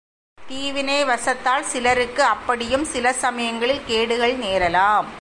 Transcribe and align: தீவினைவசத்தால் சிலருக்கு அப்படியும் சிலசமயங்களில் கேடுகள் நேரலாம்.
தீவினைவசத்தால் 0.49 1.61
சிலருக்கு 1.61 2.23
அப்படியும் 2.23 2.85
சிலசமயங்களில் 2.85 3.81
கேடுகள் 3.87 4.37
நேரலாம். 4.37 5.05